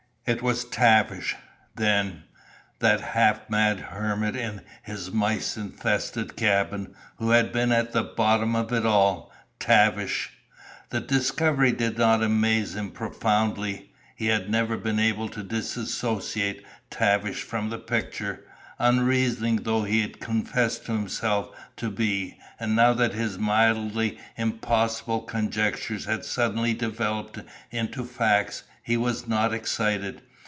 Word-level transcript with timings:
It 0.23 0.43
was 0.43 0.63
Tavish, 0.63 1.35
then 1.75 2.23
that 2.79 3.01
half 3.01 3.49
mad 3.49 3.79
hermit 3.79 4.35
in 4.35 4.61
his 4.83 5.11
mice 5.11 5.57
infested 5.57 6.37
cabin 6.37 6.93
who 7.17 7.31
had 7.31 7.51
been 7.51 7.71
at 7.73 7.91
the 7.91 8.03
bottom 8.03 8.55
of 8.55 8.71
it 8.71 8.85
all! 8.85 9.33
Tavish! 9.59 10.29
The 10.91 10.99
discovery 11.01 11.71
did 11.71 11.97
not 11.97 12.21
amaze 12.23 12.75
him 12.75 12.91
profoundly. 12.91 13.91
He 14.15 14.27
had 14.27 14.47
never 14.49 14.77
been 14.77 14.99
able 14.99 15.27
to 15.29 15.41
dissociate 15.43 16.63
Tavish 16.91 17.41
from 17.41 17.71
the 17.71 17.79
picture, 17.79 18.45
unreasoning 18.79 19.57
though 19.63 19.83
he 19.83 20.07
confessed 20.07 20.85
himself 20.87 21.49
to 21.77 21.89
be, 21.91 22.37
and 22.59 22.75
now 22.75 22.93
that 22.93 23.13
his 23.15 23.37
mildly 23.39 24.17
impossible 24.37 25.21
conjectures 25.21 26.05
had 26.05 26.23
suddenly 26.23 26.73
developed 26.75 27.39
into 27.71 28.05
facts, 28.05 28.63
he 28.83 28.97
was 28.97 29.27
not 29.27 29.53
excited. 29.53 30.19